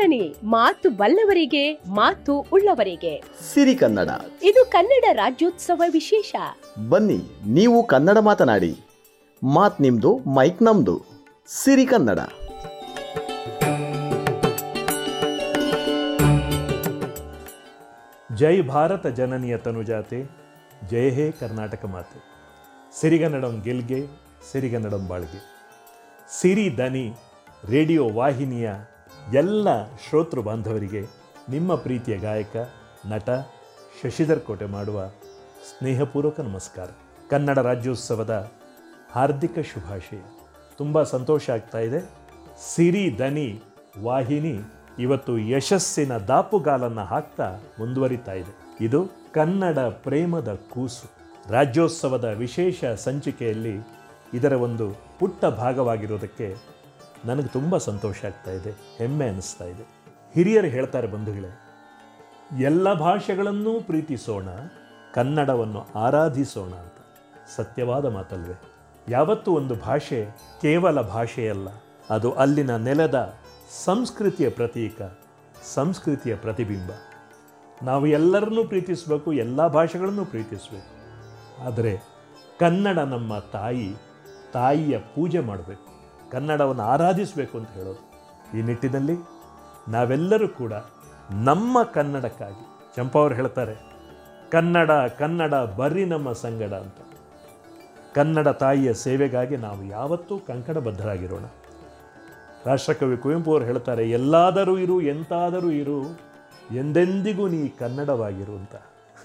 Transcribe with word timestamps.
ಜನನಿ 0.00 0.34
ಮಾತು 0.44 0.90
ಬಲ್ಲವರಿಗೆ 0.90 1.72
ಮಾತು 1.72 2.46
ಉಳ್ಳವರಿಗೆ. 2.52 3.22
ಸಿರಿ 3.54 3.74
ಕನ್ನಡ. 3.74 4.08
ಇದು 4.42 4.70
ಕನ್ನಡ 4.70 5.04
ರಾಜ್ಯೋತ್ಸವ 5.12 5.82
ವಿಶೇಷ. 5.92 6.34
ಬನ್ನಿ 6.88 7.20
ನೀವು 7.46 7.86
ಕನ್ನಡ 7.86 8.18
ಮಾತನಾಡಿ. 8.18 8.76
ಮಾತ್ 9.42 9.80
ನಿಮ್ದು 9.80 10.16
ಮೈಕ್ 10.16 10.62
ನಮ್ದು. 10.62 11.02
ಸಿರಿ 11.48 11.86
ಕನ್ನಡ. 11.86 12.18
ಜೈ 18.36 18.62
ಭಾರತ 18.62 19.06
ಜನನಿಯ 19.06 19.56
ತನುಜಾತೆ 19.56 20.24
ಜಯ 20.90 21.08
ಹೇ 21.08 21.30
ಕರ್ನಾಟಕ 21.30 21.84
ಮಾತೆ. 21.84 22.18
ಸಿರಿಗನ್ನಡಂ 23.00 23.62
ಗೆಲ್ಗೆ 23.64 24.06
ಸಿರಿಗನ್ನಡಂ 24.52 25.08
ಬಾಳ್ಗೆ. 25.08 25.40
ಸಿರಿ 26.40 26.78
ದನಿ 26.78 27.14
ರೇಡಿಯೋ 27.70 28.08
ವಾಹಿನಿಯ 28.08 28.70
ಎಲ್ಲ 29.34 29.84
ಶ್ರೋತೃ 29.84 30.40
ಬಾಂಧವರಿಗೆ 30.40 31.06
ನಿಮ್ಮ 31.48 31.74
ಪ್ರೀತಿಯ 31.74 32.18
ಗಾಯಕ, 32.18 32.56
ನಟ 33.06 33.30
ಶಶಿಧರ್ 34.02 34.40
ಕೋಟೆ 34.40 34.64
ಮಾಡುವ 34.64 35.08
ಸ್ನೇಹಪೂರ್ವಕ 35.68 36.40
ನಮಸ್ಕಾರ. 36.40 36.88
ಕನ್ನಡ 37.30 37.58
ರಾಜ್ಯೋತ್ಸವದ 37.58 38.50
ಹಾರ್ದಿಕ 39.12 39.58
ಶುಭಾಶಯ. 39.58 40.18
ತುಂಬ 40.78 41.02
ಸಂತೋಷ 41.02 41.50
ಆಗ್ತಾ 41.50 41.78
ಇದೆ. 41.78 42.10
ಸಿರಿ 42.74 43.18
ದನಿ 43.18 43.62
ವಾಹಿನಿ 44.02 44.60
ಇವತ್ತು 44.98 45.38
ಯಶಸ್ಸಿನ 45.38 46.16
ದಾಪುಗಾಲನ್ನು 46.16 47.04
ಹಾಕ್ತಾ 47.04 47.58
ಮುಂದುವರಿತಾ 47.78 48.32
ಇದೆ. 48.32 48.84
ಇದು 48.84 49.08
ಕನ್ನಡ 49.34 49.78
ಪ್ರೇಮದ 49.78 50.60
ಕೂಸು. 50.70 51.10
ರಾಜ್ಯೋತ್ಸವದ 51.50 52.24
ವಿಶೇಷ 52.24 52.84
ಸಂಚಿಕೆಯಲ್ಲಿ 52.84 53.88
ಇದರ 54.34 54.52
ಒಂದು 54.52 54.96
ಪುಟ್ಟ 55.18 55.44
ಭಾಗವಾಗಿರೋದಕ್ಕೆ 55.44 56.79
ನನಗೆ 57.24 57.48
ತುಂಬ 57.48 57.76
ಸಂತೋಷ 57.78 58.24
ಆಗ್ತಾ 58.24 58.50
ಇದೆ, 58.50 58.70
ಹೆಮ್ಮೆ 58.98 59.26
ಅನ್ನಿಸ್ತಾ 59.28 59.64
ಇದೆ. 59.64 59.84
ಹಿರಿಯರು 60.34 60.66
ಹೇಳ್ತಾರೆ 60.66 61.06
ಬಂಧುಗಳೇ, 61.06 61.50
ಎಲ್ಲ 62.64 62.92
ಭಾಷೆಗಳನ್ನೂ 62.94 63.80
ಪ್ರೀತಿಸೋಣ, 63.80 64.48
ಕನ್ನಡವನ್ನು 65.14 65.86
ಆರಾಧಿಸೋಣ 65.94 66.72
ಅಂತ. 66.74 66.98
ಸತ್ಯವಾದ 67.56 68.06
ಮಾತಲ್ವೇ, 68.14 68.56
ಯಾವತ್ತೂ 69.08 69.50
ಒಂದು 69.52 69.74
ಭಾಷೆ 69.74 70.20
ಕೇವಲ 70.60 71.00
ಭಾಷೆಯಲ್ಲ, 71.00 71.68
ಅದು 72.10 72.32
ಅಲ್ಲಿನ 72.32 72.76
ನೆಲದ 72.76 73.18
ಸಂಸ್ಕೃತಿಯ 73.84 74.50
ಪ್ರತೀಕ, 74.50 75.02
ಸಂಸ್ಕೃತಿಯ 75.74 76.36
ಪ್ರತಿಬಿಂಬ. 76.36 76.90
ನಾವು 77.82 78.06
ಎಲ್ಲರನ್ನೂ 78.06 78.64
ಪ್ರೀತಿಸಬೇಕು, 78.64 79.32
ಎಲ್ಲ 79.32 79.66
ಭಾಷೆಗಳನ್ನು 79.68 80.24
ಪ್ರೀತಿಸಬೇಕು. 80.24 80.90
ಆದರೆ 81.66 81.92
ಕನ್ನಡ 82.60 82.98
ನಮ್ಮ 82.98 83.38
ತಾಯಿ, 83.52 83.88
ತಾಯಿಯ 84.52 84.98
ಪೂಜೆ 85.14 85.40
ಮಾಡಬೇಕು. 85.40 85.89
ಕನ್ನಡವನ್ನು 86.32 86.82
ಆರಾಧಿಸಬೇಕು 86.82 87.58
ಅಂತ 87.58 87.70
ಹೇಳೋದು. 87.70 88.02
ಈ 88.58 88.62
ನಿಟ್ಟಿನಲ್ಲಿ 88.62 89.16
ನಾವೆಲ್ಲರೂ 89.88 90.48
ಕೂಡ 90.48 90.72
ನಮ್ಮ 91.30 91.82
ಕನ್ನಡಕ್ಕಾಗಿ 91.82 92.64
ಚಂಪಾ 92.96 93.20
ಅವರು 93.20 93.34
ಹೇಳ್ತಾರೆ, 93.34 93.74
ಕನ್ನಡ 94.50 94.90
ಕನ್ನಡ 95.18 95.54
ಬರೀ 95.54 96.04
ನಮ್ಮ 96.04 96.32
ಸಂಗಡ 96.32 96.72
ಅಂತ. 96.72 96.98
ಕನ್ನಡ 98.14 98.48
ತಾಯಿಯ 98.48 98.94
ಸೇವೆಗಾಗಿ 98.94 99.56
ನಾವು 99.56 99.84
ಯಾವತ್ತೂ 99.84 100.38
ಕಂಕಣಬದ್ಧರಾಗಿರೋಣ 100.38 101.44
ರಾಷ್ಟ್ರಕವಿ 102.66 103.16
ಕುವೆಂಪು 103.16 103.50
ಅವರು 103.52 103.64
ಹೇಳ್ತಾರೆ, 103.64 104.10
ಎಲ್ಲಾದರೂ 104.10 104.78
ಇರು, 104.78 105.00
ಎಂತಾದರೂ 105.00 105.70
ಇರು, 105.70 105.98
ಎಂದೆಂದಿಗೂ 106.74 107.48
ನೀ 107.48 107.68
ಕನ್ನಡವಾಗಿರು 107.68 108.52
ಅಂತ. 108.52 108.74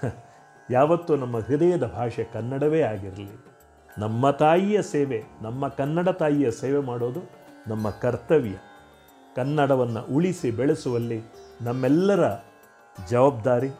ಯಾವತ್ತೂ 0.70 1.16
ನಮ್ಮ 1.16 1.36
ಹೃದಯದ 1.38 1.84
ಭಾಷೆ 1.86 2.24
ಕನ್ನಡವೇ 2.24 2.80
ಆಗಿರಲಿ. 2.82 3.55
ನಮ್ಮ 3.98 4.30
ತಾಯಿಯ 4.30 4.78
ಸೇವೆ, 4.82 5.18
ನಮ್ಮ 5.42 5.68
ಕನ್ನಡ 5.68 6.08
ತಾಯಿಯ 6.08 6.50
ಸೇವೆ 6.50 6.78
ಮಾಡೋದು 6.78 7.20
ನಮ್ಮ 7.68 7.90
ಕರ್ತವ್ಯ. 7.90 8.56
ಕನ್ನಡವನ್ನು 9.36 10.02
ಉಳಿಸಿ 10.14 10.50
ಬೆಳೆಸುವಲ್ಲಿ 10.50 11.18
ನಮ್ಮೆಲ್ಲರ 11.62 12.24
ಜವಾಬ್ದಾರಿ 13.10 13.70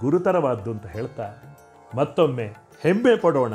ಗುರುತರವಾದ್ದು 0.00 0.70
ಅಂತ 0.70 0.86
ಹೇಳ್ತಾ, 0.86 1.26
ಮತ್ತೊಮ್ಮೆ 1.94 2.46
ಹೆಮ್ಮೆ 2.80 3.14
ಪಡೋಣ. 3.16 3.54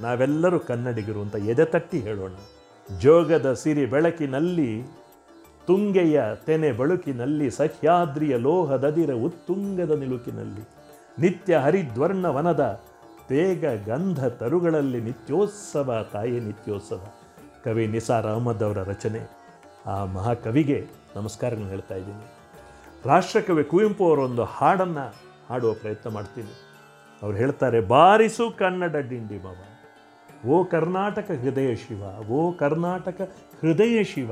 ನಾವೆಲ್ಲರೂ 0.00 0.58
ಕನ್ನಡಿಗರು 0.58 1.20
ಅಂತ 1.20 1.36
ಎದೆ 1.36 1.64
ತಟ್ಟಿ 1.64 1.98
ಹೇಳೋಣ. 2.00 2.36
ಜೋಗದ 3.00 3.48
ಸಿರಿ 3.52 3.86
ಬೆಳಕಿನಲ್ಲಿ, 3.86 4.70
ತುಂಗೆಯ 5.66 6.22
ತೆನೆ 6.46 6.72
ಬಳುಕಿನಲ್ಲಿ, 6.72 7.50
ಸಹ್ಯಾದ್ರಿಯ 7.50 8.36
ಲೋಹದದಿರ 8.36 9.12
ಉತ್ತುಂಗದ 9.12 9.92
ನಿಲುಕಿನಲ್ಲಿ, 9.98 10.64
ನಿತ್ಯ 11.18 11.56
ಹರಿದ್ವರ್ಣ 11.56 12.26
ವನದ 12.26 12.64
ತೇಗ 13.28 13.64
ಗಂಧ 13.86 14.26
ತರುಗಳಲ್ಲಿ 14.26 15.00
ನಿತ್ಯೋತ್ಸವ, 15.00 16.08
ತಾಯಿ 16.12 16.40
ನಿತ್ಯೋತ್ಸವ. 16.40 17.06
ಕವಿ 17.64 17.86
ನಿಸಾರ್ 17.86 18.26
ಅಹಮದ್ 18.26 18.62
ಅವರ 18.62 18.78
ರಚನೆ. 18.78 19.20
ಆ 19.86 20.04
ಮಹಾಕವಿಗೆ 20.04 20.86
ನಮಸ್ಕಾರಗಳನ್ನು 21.16 21.70
ಹೇಳ್ತಾ 21.70 21.94
ಇದ್ದೀನಿ. 21.94 22.24
ರಾಷ್ಟ್ರಕವಿ 23.04 23.64
ಕುವೆಂಪು 23.64 24.08
ಅವರೊಂದು 24.08 24.44
ಹಾಡನ್ನು 24.44 25.14
ಹಾಡುವ 25.50 25.74
ಪ್ರಯತ್ನ 25.74 26.10
ಮಾಡ್ತೀನಿ. 26.10 26.60
ಅವ್ರು 27.22 27.38
ಹೇಳ್ತಾರೆ, 27.38 27.80
ಬಾರಿಸು 27.80 28.50
ಕನ್ನಡ 28.58 28.96
ಡಿಂಡಿಮವ 28.96 29.56
ಓ 30.46 30.64
ಕರ್ನಾಟಕ 30.64 31.30
ಹೃದಯ 31.30 31.74
ಶಿವ. 31.74 32.28
ಓ 32.30 32.52
ಕರ್ನಾಟಕ 32.52 33.20
ಹೃದಯ 33.60 34.04
ಶಿವ. 34.04 34.30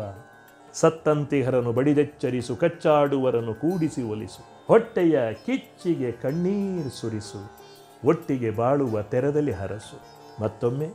ಸತ್ತಂತಿಹರನು 0.75 1.73
ಬಡಿದೆಚ್ಚರಿಸು 1.73 2.57
ಕಚ್ಚಾಡುವರನ್ನು 2.57 3.55
ಕೂಡಿಸಿ 3.55 4.03
ಒಲಿಸು. 4.03 4.67
ಹೊಟ್ಟೆಯ 4.67 5.35
ಕಿಚ್ಚಿಗೆ 5.35 6.13
ಕಣ್ಣೀರು 6.13 6.91
ಸುರಿಸು. 6.91 7.64
ಒಟ್ಟಿಗೆ 8.05 8.51
ಬಾಳುವ 8.51 9.03
ತೆರದಲ್ಲಿ 9.03 9.53
ಹರಸು. 9.53 9.97
ಮತ್ತೊಮ್ಮೆ 10.43 10.89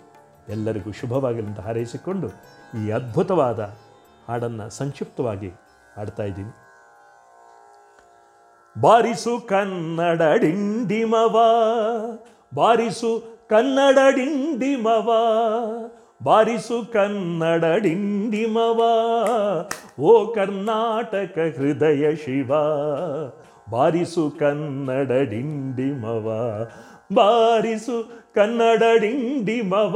ಎಲ್ಲರಿಗೂ 0.50 0.92
ಶುಭವಾಗಲಿ 0.92 1.46
ಅಂತ 1.46 1.60
ಹಾರೈಸಿಕೊಂಡು 1.60 2.28
ಈ 2.80 2.92
ಅದ್ಭುತವಾದ 2.92 3.60
ಹಾಡನ್ನು 4.30 4.70
ಸಂಕ್ಷಿಪ್ತವಾಗಿ 4.70 5.50
ಹಾಡ್ತಾ 5.98 6.24
ಇದ್ದೀನಿ. 6.24 6.50
ಬಾರಿಸು 8.82 9.48
ಕನ್ನಡ 9.48 10.22
ಡಿಂಡಿಮವ, 10.22 11.38
ಬಾರಿಸು 12.56 13.40
ಕನ್ನಡ 13.50 13.98
ಡಿಂಡಿಮವ, 14.16 15.12
ಬಾರಿಸು 16.24 16.92
ಕನ್ನಡ 16.94 17.66
ಡಿಂಡಿಮವ, 17.66 18.80
ಓ 20.00 20.34
ಕರ್ನಾಟಕ 20.34 21.40
ಹೃದಯ 21.58 22.16
ಶಿವ, 22.16 22.52
ಬಾರಿಸು 23.70 24.34
ಕನ್ನಡ 24.40 25.12
ಡಿಂಡಿಮವ 25.12 26.28
ಬಾರಿಸು 27.14 27.98
ಕನ್ನಡ 28.36 28.84
ಡಿಂಡಿಮವ 29.02 29.96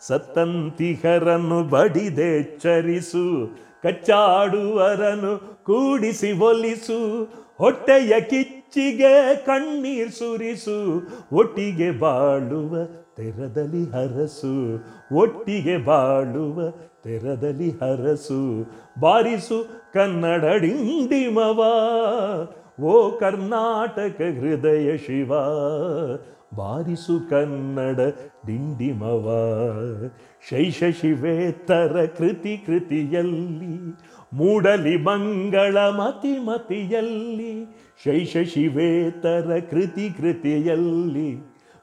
ಸತ್ತಂತಿಹರನ್ನು 0.00 1.64
ಬಡಿದೆಚ್ಚರಿಸು 1.64 3.24
ಕಚ್ಚಾಡುವರನು 3.82 5.62
ಕೂಡಿಸಿ 5.64 6.32
ಒಲಿಸು, 6.32 7.24
ಹೊಟ್ಟೆಯ 7.58 8.20
ಕಿಚ್ಚಿಗೆ 8.20 9.34
ಕಣ್ಣೀರ್ 9.34 10.12
ಸುರಿಸು, 10.12 11.02
ಒಟ್ಟಿಗೆ 11.32 11.90
ಬಾಳುವ 11.90 12.84
ತೆರದಲ್ಲಿ 13.16 13.84
ಹರಸು, 13.90 14.54
ಒಟ್ಟಿಗೆ 15.14 15.76
ಬಾಳುವ 15.76 16.70
ತೆರದಲ್ಲಿ 17.04 17.70
ಹರಸು, 17.70 18.66
ಬಾರಿಸು 19.00 19.58
ಕನ್ನಡ 19.92 20.44
ಡಿಂಡಿಮವ 20.44 21.60
ಓ 22.80 23.10
ಕರ್ನಾಟಕ 23.10 24.20
ಹೃದಯ 24.20 24.96
ಶಿವ, 24.96 25.28
ಬಾರಿಸು 26.56 27.30
ಕನ್ನಡ 27.30 28.00
ಡಿಂಡಿಮವ 28.46 29.26
ಶೈಷ 30.50 30.84
ಶಿವೇತರ 30.84 32.04
ಕೃತಿ 32.18 32.62
ಕೃತಿಯಲ್ಲಿ, 32.66 33.96
ಮೂಡಲಿ 34.34 34.96
ಮಂಗಳ 34.96 35.76
ಮತಿ 35.76 36.38
ಮತಿಯಲ್ಲಿ 36.38 37.76
ಶೈಷ 38.04 38.36
ಶಿವೇತರ 38.36 39.58
ಕೃತಿ 39.70 40.10
ಕೃತಿಯಲ್ಲಿ, 40.10 41.36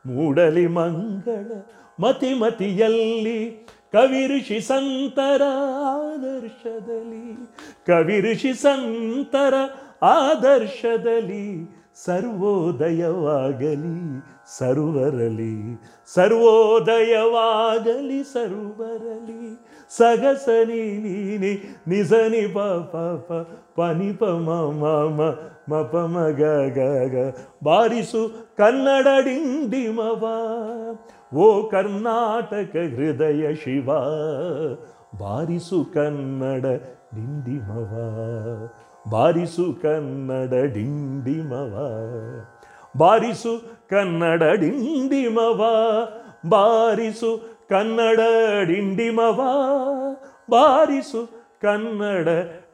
ಮೂಡಲಿ 0.06 0.68
ಮಂಗಳ 0.68 1.52
ಮತಿ 2.00 2.34
ಮತಿಯಲ್ಲಿ, 2.34 3.68
ಕವಿ 3.92 4.28
ಋಷಿ 4.28 4.60
ಸಂತರ 4.60 5.42
ಆದರ್ಶದಲ್ಲಿ, 5.86 7.36
ಕವಿ 7.88 8.32
ಋಷಿ 8.32 8.54
ಸಂತರ 8.54 9.54
ಆದರ್ಶದಲ್ಲಿ 10.04 11.70
ಸರ್ವೋದಯವಾಗಲಿ 12.06 14.24
ಸರ್ವರಲಿ 14.58 15.82
ಸರ್ವೋದಯವಾಗಲಿ 16.14 18.24
ಸರ್ವರಲಿ 18.24 19.60
ಸಗಸನಿ 19.90 20.74
ನೀನಿ 20.74 21.84
ನಿಸನಿ 21.88 22.48
ಪ 22.48 22.60
ಪ 22.60 23.26
ಪ 23.30 23.32
ಪ 24.20 24.24
ಮ 24.24 25.36
ಮ 25.70 25.82
ಪ 25.82 25.96
ಮ 25.96 26.28
ಗ 26.28 26.68
ಗ 26.68 26.80
ಗ. 27.14 27.32
ಬಾರಿಸು 27.64 28.32
ಕನ್ನಡ 28.58 29.08
ಡಿಂಡಿಮವ, 29.20 30.26
ಓ 31.36 31.70
ಕರ್ನಾಟಕ 31.70 32.76
ಹೃದಯ 32.76 33.56
ಶಿವ. 33.56 33.90
ಬಾರಿಸು 35.20 35.86
ಕನ್ನಡ 35.94 36.66
ಡಿಂಡಿಮವ. 37.16 37.92
ಬಾರಿಸು 39.12 39.82
ಕನ್ನಡ 39.82 40.54
ಡಿಂಡಿಮವ, 40.74 41.74
ಬಾರಿಸು 42.98 43.54
ಕನ್ನಡ 43.90 44.44
ಡಿಂಡಿಮವ, 44.44 45.62
ಬಾರಿಸು 46.50 47.32
ಕನ್ನಡ 47.70 48.20
ಡಿಂಡಿಮವ, 48.68 49.40
ಬಾರಿಸು 50.50 51.22
ಕನ್ನಡ 51.62 52.28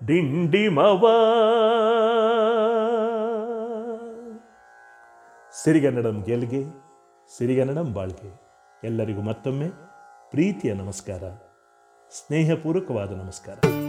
ಡಿಂಡಿಮವ. 0.05 1.03
ಸಿರಿಗನ್ನಡಂ 5.63 6.23
ಗೆಲ್ಗೆ, 6.27 6.63
ಸಿರಿಗನ್ನಡಂ 7.37 7.93
ಬಾಳ್ಗೆ. 7.93 8.31
ಎಲ್ಲರಿಗೂ 8.83 9.21
ಮತ್ತೊಮ್ಮೆ 9.21 9.69
ಪ್ರೀತಿಯ 10.31 10.73
ನಮಸ್ಕಾರ, 10.73 11.23
ಸ್ನೇಹಪೂರ್ವಕವಾದ 12.11 13.11
ನಮಸ್ಕಾರ. 13.11 13.88